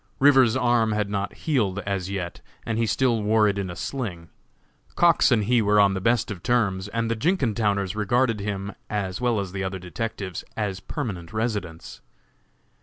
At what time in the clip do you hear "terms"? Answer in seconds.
6.41-6.87